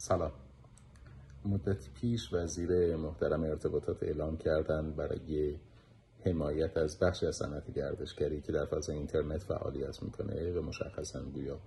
[0.00, 0.32] سلام.
[1.44, 5.56] مدت پیش وزیر محترم ارتباطات اعلام کردند برای
[6.24, 11.58] حمایت از بخشی از صنعت گردشگری که در فضای اینترنت فعالیت می‌کنه و مشخصا گویا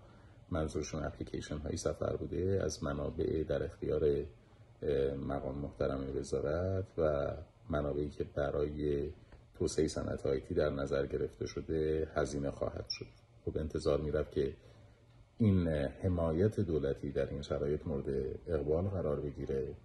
[0.51, 4.25] منظورشون اپلیکیشن های سفر بوده از منابع در اختیار
[5.27, 7.33] مقام محترم وزارت و
[7.69, 9.09] منابعی که برای
[9.55, 13.07] توسعه صنعت آیتی در نظر گرفته شده هزینه خواهد شد.
[13.45, 14.53] خب انتظار می‌رفت که
[15.41, 18.09] این حمایت دولتی در این شرایط مورد
[18.47, 19.75] اقبال قرار بگیره.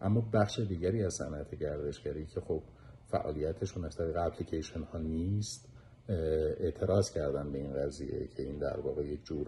[0.00, 2.62] اما بخش دیگری از صنعت گردشگری که خب
[3.06, 5.68] فعالیتشون از طریق اپلیکیشن ها نیست
[6.08, 9.46] اعتراض کردن به این قضیه که این در واقع یک جور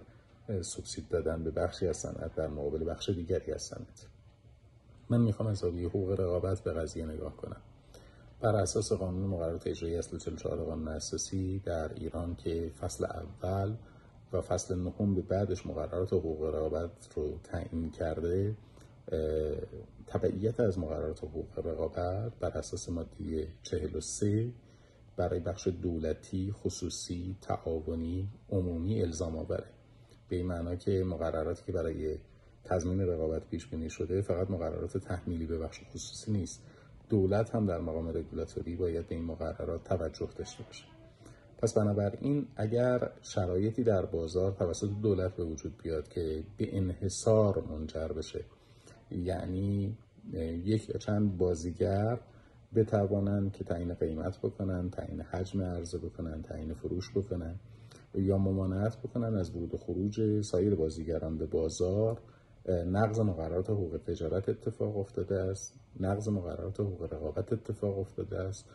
[0.60, 4.06] سوبسید دادن به بخشی از صنعت در مقابل بخش دیگری از صنعت.
[5.10, 7.60] من می‌خوام از زاویه حقوق رقابت به قضیه نگاه کنم.
[8.40, 13.76] بر اساس قانون مقررات اجرایی اصل 44 قانون اساسی در ایران که فصل اول
[14.32, 18.56] و فصل نهم به بعدش مقررات حقوق رقابت رو تعیین کرده
[20.06, 24.52] تبعیت از مقررات حقوق رقابت بر اساس ماده 43
[25.16, 29.66] برای بخش دولتی، خصوصی، تعاونی، عمومی الزام آوره.
[30.28, 32.18] به این معنا که مقرراتی که برای
[32.64, 36.62] تضمین رقابت پیش بینی شده فقط مقررات تحمیلی به بخش خصوصی نیست.
[37.08, 40.84] دولت هم در مقام رگولاتوری باید به این مقررات توجه داشته باشه.
[41.62, 48.08] پس بنابراین اگر شرایطی در بازار توسط دولت به وجود بیاد که به انحصار منجر
[48.08, 48.44] بشه
[49.10, 49.96] یعنی
[50.64, 52.18] یک چند بازیگر
[52.74, 57.54] بتوانند که تعیین قیمت بکنن تعیین حجم عرضه بکنن تعیین فروش بکنن
[58.14, 62.20] یا ممانعت بکنن از ورود و خروج سایر بازیگران به بازار
[62.68, 68.66] نقض مقررات حقوق تجارت اتفاق افتاده است نقض مقررات حقوق رقابت اتفاق افتاده است.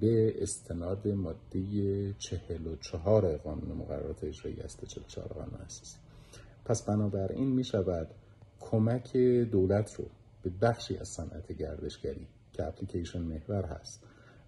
[0.00, 5.98] به استناد ماده 44 قانون مقررات اجرایی است 44 قانون اساسی.
[6.64, 8.08] پس بنابراین می شود
[8.60, 9.16] کمک
[9.52, 10.04] دولت رو
[10.42, 14.02] به بخشی از صنعت گردشگری که اپلیکیشن محور هست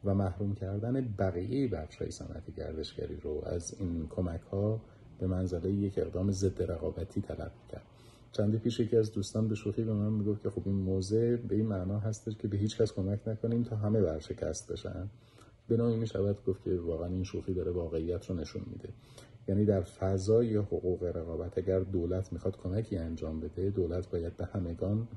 [0.05, 4.81] و محروم کردن بقیه بخش های صنعت گردشگری رو از این کمک ها
[5.19, 7.83] به منزله یک اقدام ضد رقابتی طلب کرد.
[8.33, 11.55] چندی پیش یکی از دوستان به شوخی به من می‌گفت که خب این موضع به
[11.55, 15.09] این معنا هستش که به هیچ کس کمک نکنیم تا همه ورشکست بشن.
[15.69, 18.89] به نوعی می شود گفت که واقعا این شوخی داره واقعیت رو نشون میده.
[19.49, 25.09] یعنی در فضای حقوق رقابت اگر دولت می‌خواد کمکی انجام بده دولت باید به همگان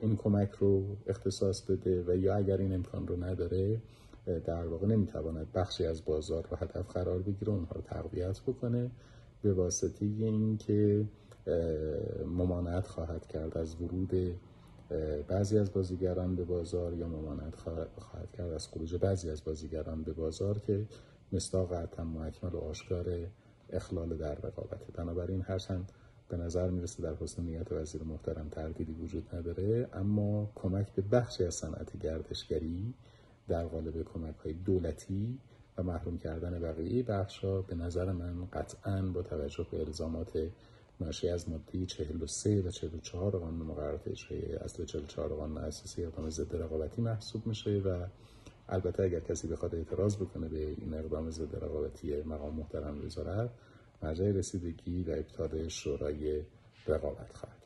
[0.00, 3.80] این کمک رو اختصاص بده و یا اگر این امکان رو نداره
[4.44, 8.90] در واقع نمی‌تواند بخشی از بازار رو هدف قرار بگیره اونها رو تقویت بکنه.
[9.44, 11.04] به واسطه اینکه
[12.26, 14.12] ممانعت خواهد کرد از ورود
[15.28, 17.54] بعضی از بازیگران به بازار یا ممانعت
[17.98, 20.86] خواهد کرد از خروج بعضی از بازیگران به بازار که
[21.32, 23.06] مستاق تم و اکمل و آشکار
[23.70, 25.92] اخلال در رقابت بنابراین هرچند
[26.28, 31.44] به نظر می‌رسه در حسن نیت وزیر محترم تردیدی وجود نداره اما کمک به بخشی
[31.44, 32.94] از صنعت گردشگری
[33.48, 35.38] در قالب کمک های دولتی
[35.78, 40.50] و محروم کردن بقیه بخش ها به نظر من قطعا با توجه به الزامات
[41.00, 46.56] ناشی از ماده 43 و 44 قانون مقررات اجرایی اصل 44 قانون اساسی اقدام ضد
[46.56, 48.06] رقابتی محسوب میشه و
[48.68, 53.50] البته اگر کسی بخواد اعتراض بکنه به این اقدام ضد رقابتی مقام محترم وزارت
[54.02, 56.42] مرجع رسیدگی و ابطال شورای
[56.86, 57.63] رقابت خواهد